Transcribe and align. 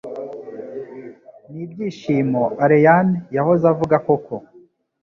N'ibyishimo 1.53 2.43
Allayne 2.63 3.17
yahoze 3.35 3.63
avuga 3.73 3.95
koko 4.05 4.35